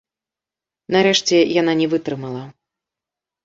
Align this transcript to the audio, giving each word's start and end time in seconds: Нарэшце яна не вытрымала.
Нарэшце 0.95 1.37
яна 1.61 1.77
не 1.85 1.91
вытрымала. 1.95 2.43